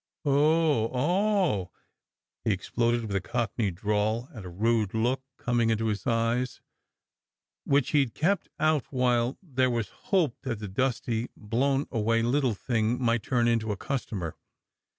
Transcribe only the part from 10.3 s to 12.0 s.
that the dusty, blown